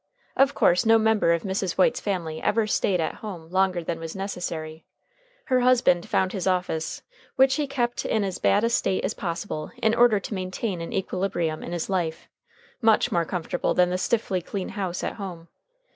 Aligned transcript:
Of 0.35 0.55
course 0.55 0.83
no 0.83 0.97
member 0.97 1.31
of 1.31 1.43
Mrs. 1.43 1.73
White's 1.73 1.99
family 2.01 2.41
ever 2.41 2.65
stayed 2.65 2.99
at 2.99 3.17
home 3.21 3.51
longer 3.51 3.83
than 3.83 3.99
was 3.99 4.15
necessary. 4.15 4.83
Her 5.45 5.59
husband 5.59 6.09
found 6.09 6.33
his 6.33 6.47
office 6.47 7.03
which 7.35 7.53
he 7.53 7.67
kept 7.67 8.03
in 8.05 8.23
as 8.23 8.39
bad 8.39 8.63
a 8.63 8.69
state 8.71 9.05
as 9.05 9.13
possible 9.13 9.69
in 9.77 9.93
order 9.93 10.19
to 10.19 10.33
maintain 10.33 10.81
an 10.81 10.91
equilibrium 10.91 11.61
in 11.61 11.71
his 11.71 11.87
life 11.87 12.27
much 12.81 13.11
more 13.11 13.25
comfortable 13.25 13.75
than 13.75 13.91
the 13.91 13.97
stiffly 13.99 14.41
clean 14.41 14.69
house 14.69 15.03
at 15.03 15.17
home. 15.17 15.49